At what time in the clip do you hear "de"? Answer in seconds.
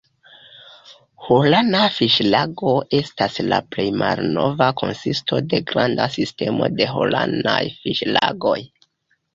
5.53-5.61, 6.81-6.91